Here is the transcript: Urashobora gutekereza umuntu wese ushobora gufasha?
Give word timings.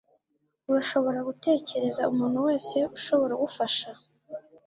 Urashobora 0.69 1.19
gutekereza 1.29 2.01
umuntu 2.11 2.37
wese 2.47 2.77
ushobora 2.97 3.33
gufasha? 3.43 3.89